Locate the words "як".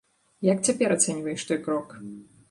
0.45-0.63